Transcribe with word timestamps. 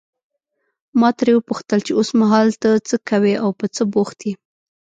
ما 0.99 1.09
ترې 1.17 1.31
وپوښتل 1.35 1.79
چې 1.87 1.91
اوسمهال 1.99 2.47
ته 2.61 2.69
څه 2.87 2.95
کوې 3.09 3.33
او 3.43 3.49
په 3.59 3.65
څه 3.75 3.81
بوخت 3.93 4.19
یې. 4.27 4.33